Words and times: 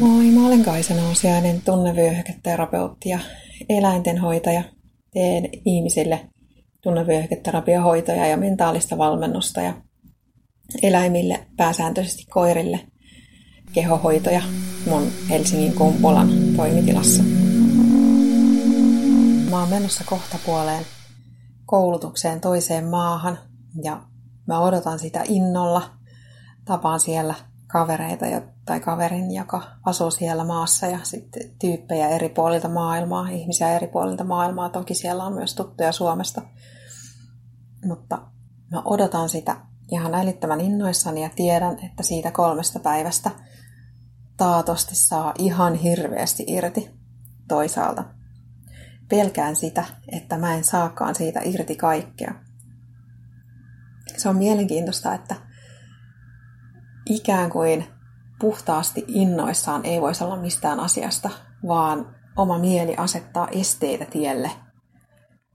Moi, 0.00 0.30
mä 0.30 0.46
olen 0.46 0.64
Kaisa 0.64 0.94
Nousiainen, 0.94 1.62
tunnevyöhyketerapeutti 1.64 3.08
ja 3.08 3.18
eläintenhoitaja. 3.68 4.62
Teen 5.12 5.48
ihmisille 5.64 6.20
tunnevyöhyketerapiahoitoja 6.82 8.26
ja 8.26 8.36
mentaalista 8.36 8.98
valmennusta 8.98 9.60
ja 9.60 9.74
eläimille, 10.82 11.46
pääsääntöisesti 11.56 12.24
koirille, 12.30 12.80
kehohoitoja 13.72 14.42
mun 14.86 15.02
Helsingin 15.30 15.72
Kumpulan 15.72 16.28
toimitilassa. 16.56 17.22
Mä 19.50 19.60
oon 19.60 19.68
menossa 19.68 20.04
kohta 20.04 20.38
puoleen 20.46 20.84
koulutukseen 21.66 22.40
toiseen 22.40 22.84
maahan 22.84 23.38
ja 23.82 24.02
mä 24.46 24.60
odotan 24.60 24.98
sitä 24.98 25.24
innolla. 25.28 25.90
Tapaan 26.66 27.00
siellä 27.00 27.34
kavereita 27.66 28.26
tai 28.64 28.80
kaverin, 28.80 29.34
joka 29.34 29.62
asuu 29.84 30.10
siellä 30.10 30.44
maassa 30.44 30.86
ja 30.86 30.98
sitten 31.02 31.50
tyyppejä 31.60 32.08
eri 32.08 32.28
puolilta 32.28 32.68
maailmaa, 32.68 33.28
ihmisiä 33.28 33.76
eri 33.76 33.86
puolilta 33.86 34.24
maailmaa. 34.24 34.68
Toki 34.68 34.94
siellä 34.94 35.24
on 35.24 35.32
myös 35.32 35.54
tuttuja 35.54 35.92
Suomesta. 35.92 36.42
Mutta 37.84 38.22
mä 38.70 38.82
odotan 38.84 39.28
sitä 39.28 39.56
ihan 39.90 40.14
älyttömän 40.14 40.60
innoissani 40.60 41.22
ja 41.22 41.30
tiedän, 41.36 41.78
että 41.84 42.02
siitä 42.02 42.30
kolmesta 42.30 42.80
päivästä 42.80 43.30
taatosti 44.36 44.94
saa 44.94 45.34
ihan 45.38 45.74
hirveästi 45.74 46.44
irti 46.46 46.90
toisaalta. 47.48 48.04
Pelkään 49.08 49.56
sitä, 49.56 49.84
että 50.08 50.38
mä 50.38 50.54
en 50.54 50.64
saakaan 50.64 51.14
siitä 51.14 51.40
irti 51.44 51.76
kaikkea. 51.76 52.34
Se 54.16 54.28
on 54.28 54.36
mielenkiintoista, 54.36 55.14
että 55.14 55.45
ikään 57.06 57.50
kuin 57.50 57.84
puhtaasti 58.40 59.04
innoissaan 59.08 59.84
ei 59.84 60.00
voisi 60.00 60.24
olla 60.24 60.36
mistään 60.36 60.80
asiasta, 60.80 61.30
vaan 61.68 62.16
oma 62.36 62.58
mieli 62.58 62.96
asettaa 62.96 63.48
esteitä 63.48 64.04
tielle. 64.04 64.50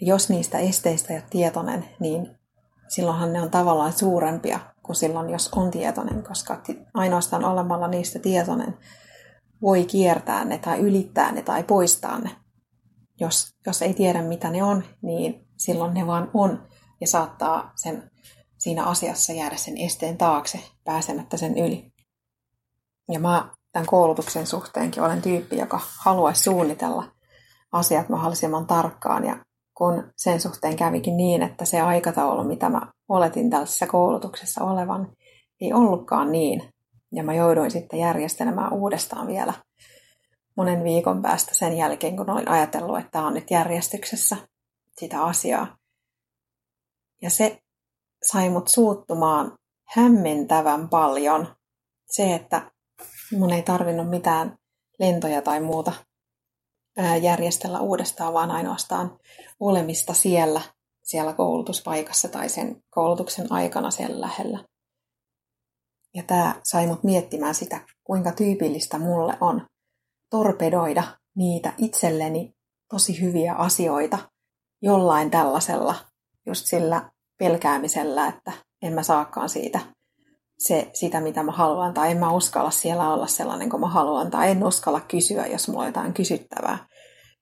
Jos 0.00 0.30
niistä 0.30 0.58
esteistä 0.58 1.12
ei 1.12 1.18
ole 1.18 1.26
tietoinen, 1.30 1.84
niin 2.00 2.38
silloinhan 2.88 3.32
ne 3.32 3.42
on 3.42 3.50
tavallaan 3.50 3.92
suurempia 3.92 4.60
kuin 4.82 4.96
silloin, 4.96 5.30
jos 5.30 5.48
on 5.48 5.70
tietoinen, 5.70 6.22
koska 6.22 6.62
ainoastaan 6.94 7.44
olemalla 7.44 7.88
niistä 7.88 8.18
tietoinen 8.18 8.78
voi 9.62 9.84
kiertää 9.84 10.44
ne 10.44 10.58
tai 10.58 10.78
ylittää 10.78 11.32
ne 11.32 11.42
tai 11.42 11.62
poistaa 11.62 12.18
ne. 12.18 12.30
Jos, 13.20 13.54
jos 13.66 13.82
ei 13.82 13.94
tiedä, 13.94 14.22
mitä 14.22 14.50
ne 14.50 14.62
on, 14.62 14.84
niin 15.02 15.46
silloin 15.56 15.94
ne 15.94 16.06
vaan 16.06 16.30
on 16.34 16.62
ja 17.00 17.06
saattaa 17.06 17.72
sen 17.76 18.10
siinä 18.58 18.84
asiassa 18.84 19.32
jäädä 19.32 19.56
sen 19.56 19.78
esteen 19.78 20.18
taakse 20.18 20.60
pääsemättä 20.84 21.36
sen 21.36 21.58
yli. 21.58 21.92
Ja 23.12 23.20
mä 23.20 23.50
tämän 23.72 23.86
koulutuksen 23.86 24.46
suhteenkin 24.46 25.02
olen 25.02 25.22
tyyppi, 25.22 25.56
joka 25.56 25.80
haluaisi 26.04 26.42
suunnitella 26.42 27.04
asiat 27.72 28.08
mahdollisimman 28.08 28.66
tarkkaan. 28.66 29.24
Ja 29.24 29.44
kun 29.74 30.12
sen 30.16 30.40
suhteen 30.40 30.76
kävikin 30.76 31.16
niin, 31.16 31.42
että 31.42 31.64
se 31.64 31.80
aikataulu, 31.80 32.44
mitä 32.44 32.68
mä 32.68 32.92
oletin 33.08 33.50
tällaisessa 33.50 33.86
koulutuksessa 33.86 34.64
olevan, 34.64 35.12
ei 35.60 35.72
ollutkaan 35.72 36.32
niin. 36.32 36.62
Ja 37.12 37.22
mä 37.22 37.34
jouduin 37.34 37.70
sitten 37.70 37.98
järjestelemään 37.98 38.72
uudestaan 38.72 39.26
vielä 39.26 39.54
monen 40.56 40.84
viikon 40.84 41.22
päästä 41.22 41.54
sen 41.54 41.76
jälkeen, 41.76 42.16
kun 42.16 42.30
olin 42.30 42.48
ajatellut, 42.48 42.98
että 42.98 43.10
tämä 43.10 43.26
on 43.26 43.34
nyt 43.34 43.50
järjestyksessä 43.50 44.36
sitä 44.96 45.22
asiaa. 45.22 45.76
Ja 47.22 47.30
se 47.30 47.58
sai 48.30 48.50
mut 48.50 48.68
suuttumaan 48.68 49.58
hämmentävän 49.84 50.88
paljon. 50.88 51.56
Se, 52.10 52.34
että 52.34 52.70
mun 53.32 53.52
ei 53.52 53.62
tarvinnut 53.62 54.10
mitään 54.10 54.58
lentoja 54.98 55.42
tai 55.42 55.60
muuta 55.60 55.92
järjestellä 57.22 57.80
uudestaan, 57.80 58.32
vaan 58.32 58.50
ainoastaan 58.50 59.18
olemista 59.60 60.14
siellä, 60.14 60.60
siellä 61.02 61.32
koulutuspaikassa 61.32 62.28
tai 62.28 62.48
sen 62.48 62.82
koulutuksen 62.90 63.52
aikana 63.52 63.90
siellä 63.90 64.20
lähellä. 64.20 64.64
Ja 66.14 66.22
tämä 66.22 66.60
sai 66.64 66.86
mut 66.86 67.04
miettimään 67.04 67.54
sitä, 67.54 67.80
kuinka 68.04 68.32
tyypillistä 68.32 68.98
mulle 68.98 69.36
on 69.40 69.66
torpedoida 70.30 71.02
niitä 71.36 71.72
itselleni 71.78 72.52
tosi 72.90 73.20
hyviä 73.20 73.54
asioita 73.54 74.18
jollain 74.82 75.30
tällaisella, 75.30 75.94
just 76.46 76.66
sillä 76.66 77.10
pelkäämisellä, 77.38 78.26
että 78.26 78.52
en 78.82 78.92
mä 78.92 79.02
saakaan 79.02 79.48
siitä 79.48 79.80
se, 80.58 80.90
sitä, 80.92 81.20
mitä 81.20 81.42
mä 81.42 81.52
haluan, 81.52 81.94
tai 81.94 82.10
en 82.10 82.18
mä 82.18 82.32
uskalla 82.32 82.70
siellä 82.70 83.12
olla 83.12 83.26
sellainen 83.26 83.70
kuin 83.70 83.80
mä 83.80 83.88
haluan, 83.88 84.30
tai 84.30 84.50
en 84.50 84.64
uskalla 84.64 85.00
kysyä, 85.00 85.46
jos 85.46 85.68
mulla 85.68 85.80
on 85.80 85.86
jotain 85.86 86.14
kysyttävää, 86.14 86.86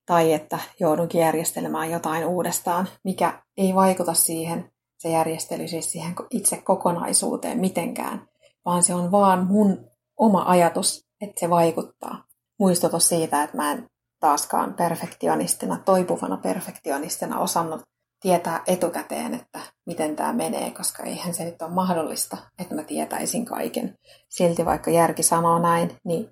tai 0.07 0.33
että 0.33 0.59
joudunkin 0.81 1.21
järjestelemään 1.21 1.91
jotain 1.91 2.27
uudestaan, 2.27 2.89
mikä 3.05 3.43
ei 3.57 3.75
vaikuta 3.75 4.15
siihen, 4.15 4.71
se 4.99 5.09
järjestely 5.09 5.69
siis 5.69 5.93
siihen 5.93 6.15
itse 6.31 6.57
kokonaisuuteen 6.57 7.59
mitenkään, 7.59 8.29
vaan 8.65 8.83
se 8.83 8.95
on 8.95 9.11
vaan 9.11 9.47
mun 9.47 9.91
oma 10.17 10.45
ajatus, 10.47 11.07
että 11.21 11.41
se 11.41 11.51
vaikuttaa. 11.51 12.25
Muistutus 12.59 13.09
siitä, 13.09 13.43
että 13.43 13.57
mä 13.57 13.73
en 13.73 13.87
taaskaan 14.21 14.75
perfektionistina, 14.75 15.79
toipuvana 15.85 16.37
perfektionistina 16.37 17.39
osannut 17.39 17.83
tietää 18.25 18.63
etukäteen, 18.67 19.35
että 19.35 19.61
miten 19.87 20.17
tämä 20.17 20.33
menee, 20.33 20.71
koska 20.71 21.03
eihän 21.03 21.35
se 21.35 21.45
nyt 21.45 21.63
ole 21.63 21.71
mahdollista, 21.71 22.37
että 22.59 22.75
mä 22.75 22.83
tietäisin 22.83 23.45
kaiken. 23.45 23.99
Silti 24.29 24.65
vaikka 24.65 24.91
järki 24.91 25.23
sanoo 25.23 25.59
näin, 25.59 25.97
niin 26.05 26.31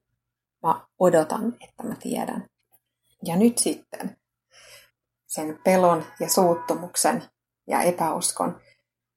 mä 0.62 0.86
odotan, 0.98 1.56
että 1.60 1.82
mä 1.82 1.94
tiedän. 1.94 2.46
Ja 3.24 3.36
nyt 3.36 3.58
sitten 3.58 4.16
sen 5.26 5.58
pelon 5.64 6.04
ja 6.20 6.28
suuttumuksen 6.28 7.24
ja 7.66 7.82
epäuskon 7.82 8.60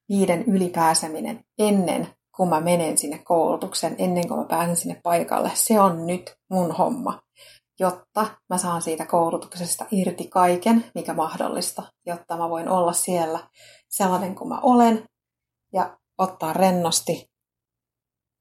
niiden 0.08 0.44
ylipääseminen 0.44 1.44
ennen 1.58 2.08
kuin 2.36 2.48
mä 2.48 2.60
menen 2.60 2.98
sinne 2.98 3.18
koulutuksen, 3.18 3.94
ennen 3.98 4.28
kuin 4.28 4.40
mä 4.40 4.46
pääsen 4.46 4.76
sinne 4.76 5.00
paikalle, 5.02 5.50
se 5.54 5.80
on 5.80 6.06
nyt 6.06 6.36
mun 6.50 6.72
homma 6.72 7.22
jotta 7.78 8.26
mä 8.48 8.58
saan 8.58 8.82
siitä 8.82 9.06
koulutuksesta 9.06 9.86
irti 9.90 10.28
kaiken, 10.28 10.84
mikä 10.94 11.14
mahdollista, 11.14 11.82
jotta 12.06 12.36
mä 12.36 12.50
voin 12.50 12.68
olla 12.68 12.92
siellä 12.92 13.48
sellainen 13.88 14.34
kuin 14.34 14.48
mä 14.48 14.60
olen 14.60 15.08
ja 15.72 15.98
ottaa 16.18 16.52
rennosti 16.52 17.30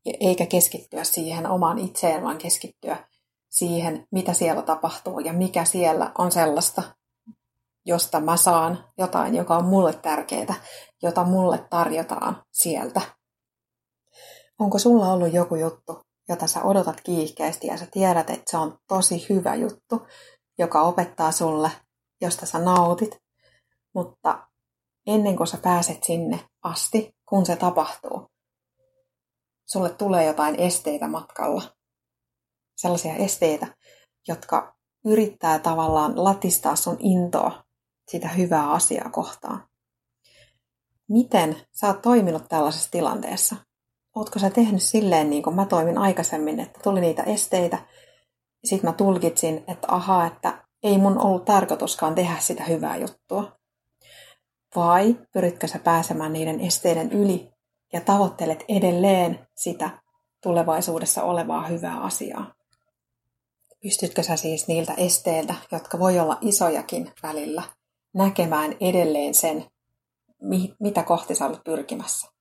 eikä 0.05 0.45
keskittyä 0.45 1.03
siihen 1.03 1.47
omaan 1.47 1.79
itseen, 1.79 2.23
vaan 2.23 2.37
keskittyä 2.37 3.07
siihen, 3.49 4.07
mitä 4.11 4.33
siellä 4.33 4.61
tapahtuu 4.61 5.19
ja 5.19 5.33
mikä 5.33 5.65
siellä 5.65 6.11
on 6.17 6.31
sellaista, 6.31 6.83
josta 7.85 8.19
mä 8.19 8.37
saan 8.37 8.85
jotain, 8.97 9.35
joka 9.35 9.57
on 9.57 9.65
mulle 9.65 9.93
tärkeää, 9.93 10.55
jota 11.03 11.23
mulle 11.23 11.65
tarjotaan 11.69 12.43
sieltä. 12.51 13.01
Onko 14.59 14.79
sulla 14.79 15.13
ollut 15.13 15.33
joku 15.33 15.55
juttu, 15.55 16.01
jota 16.29 16.47
sä 16.47 16.63
odotat 16.63 17.01
kiihkeästi 17.01 17.67
ja 17.67 17.77
sä 17.77 17.87
tiedät, 17.91 18.29
että 18.29 18.51
se 18.51 18.57
on 18.57 18.77
tosi 18.87 19.25
hyvä 19.29 19.55
juttu, 19.55 20.07
joka 20.57 20.81
opettaa 20.81 21.31
sulle, 21.31 21.71
josta 22.21 22.45
sä 22.45 22.59
nautit. 22.59 23.17
Mutta 23.95 24.47
ennen 25.07 25.35
kuin 25.35 25.47
sä 25.47 25.57
pääset 25.57 26.03
sinne 26.03 26.39
asti, 26.61 27.15
kun 27.29 27.45
se 27.45 27.55
tapahtuu, 27.55 28.31
sulle 29.65 29.89
tulee 29.89 30.25
jotain 30.25 30.55
esteitä 30.55 31.07
matkalla. 31.07 31.75
Sellaisia 32.75 33.15
esteitä, 33.15 33.75
jotka 34.27 34.75
yrittää 35.05 35.59
tavallaan 35.59 36.23
latistaa 36.23 36.75
sun 36.75 36.97
intoa 36.99 37.63
sitä 38.11 38.27
hyvää 38.27 38.71
asiaa 38.71 39.09
kohtaan. 39.09 39.67
Miten 41.09 41.55
sä 41.71 41.87
oot 41.87 42.01
toiminut 42.01 42.43
tällaisessa 42.49 42.91
tilanteessa? 42.91 43.55
Ootko 44.15 44.39
sä 44.39 44.49
tehnyt 44.49 44.83
silleen 44.83 45.29
niin 45.29 45.43
kuin 45.43 45.55
mä 45.55 45.65
toimin 45.65 45.97
aikaisemmin, 45.97 46.59
että 46.59 46.79
tuli 46.83 47.01
niitä 47.01 47.23
esteitä. 47.23 47.77
Sitten 48.63 48.89
mä 48.89 48.93
tulkitsin, 48.93 49.63
että 49.67 49.87
ahaa, 49.87 50.27
että 50.27 50.65
ei 50.83 50.97
mun 50.97 51.17
ollut 51.25 51.45
tarkoituskaan 51.45 52.15
tehdä 52.15 52.35
sitä 52.39 52.63
hyvää 52.63 52.97
juttua. 52.97 53.59
Vai 54.75 55.15
pyritkö 55.33 55.67
sä 55.67 55.79
pääsemään 55.79 56.33
niiden 56.33 56.59
esteiden 56.59 57.11
yli 57.11 57.51
ja 57.93 58.01
tavoittelet 58.01 58.65
edelleen 58.67 59.47
sitä 59.55 59.89
tulevaisuudessa 60.43 61.23
olevaa 61.23 61.67
hyvää 61.67 62.01
asiaa? 62.01 62.53
Pystytkö 63.81 64.23
sä 64.23 64.35
siis 64.35 64.67
niiltä 64.67 64.93
esteiltä, 64.93 65.55
jotka 65.71 65.99
voi 65.99 66.19
olla 66.19 66.37
isojakin 66.41 67.11
välillä, 67.23 67.63
näkemään 68.13 68.75
edelleen 68.79 69.33
sen, 69.33 69.65
mitä 70.79 71.03
kohti 71.03 71.35
sä 71.35 71.45
olet 71.45 71.63
pyrkimässä? 71.63 72.34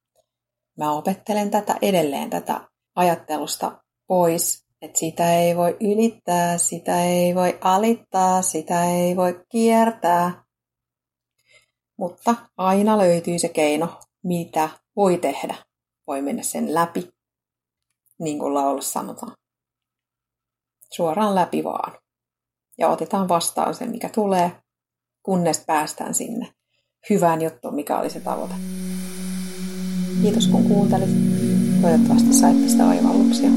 Mä 0.78 0.92
opettelen 0.92 1.50
tätä 1.50 1.74
edelleen 1.82 2.30
tätä 2.30 2.68
ajattelusta 2.94 3.82
pois, 4.06 4.64
että 4.82 4.98
sitä 4.98 5.38
ei 5.38 5.56
voi 5.56 5.76
ylittää, 5.80 6.58
sitä 6.58 7.04
ei 7.04 7.34
voi 7.34 7.58
alittaa, 7.60 8.42
sitä 8.42 8.84
ei 8.84 9.16
voi 9.16 9.44
kiertää. 9.48 10.44
Mutta 11.98 12.34
aina 12.56 12.98
löytyy 12.98 13.38
se 13.38 13.48
keino, 13.48 14.00
mitä 14.24 14.68
voi 14.96 15.18
tehdä. 15.18 15.54
voi 16.06 16.22
mennä 16.22 16.42
sen 16.42 16.74
läpi, 16.74 17.08
niin 18.18 18.38
kuin 18.38 18.54
laulussa 18.54 18.92
sanotaan. 18.92 19.36
Suoraan 20.92 21.34
läpi 21.34 21.64
vaan. 21.64 21.98
Ja 22.78 22.88
otetaan 22.88 23.28
vastaan 23.28 23.74
se, 23.74 23.86
mikä 23.86 24.08
tulee, 24.08 24.52
kunnes 25.22 25.64
päästään 25.66 26.14
sinne 26.14 26.54
hyvään 27.10 27.42
juttuun, 27.42 27.74
mikä 27.74 27.98
oli 27.98 28.10
se 28.10 28.20
tavoite. 28.20 28.54
Kiitos 30.22 30.48
kun 30.48 30.64
kuuntelit. 30.64 31.10
Toivottavasti 31.82 32.34
sait 32.34 32.62
tästä 32.62 32.86
oivalluksia. 32.86 33.50